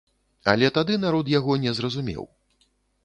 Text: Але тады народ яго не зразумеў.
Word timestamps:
Але 0.53 0.69
тады 0.77 0.97
народ 1.03 1.31
яго 1.33 1.59
не 1.67 1.75
зразумеў. 1.81 2.23